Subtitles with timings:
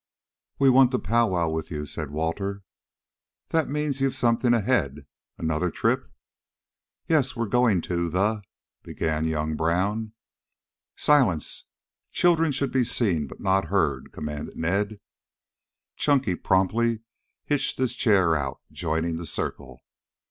[0.57, 2.63] "We want to pow wow with you," said Walter.
[3.49, 5.05] "That means you've something ahead
[5.37, 6.11] another trip?"
[7.07, 8.41] "Yes, we're going to the"
[8.81, 10.13] began young Brown.
[10.95, 11.65] "Silence!
[12.13, 14.99] Children should be seen, but not heard," commanded Ned.
[15.97, 17.01] Chunky promptly
[17.45, 19.81] hitched his chair out, joining the circle.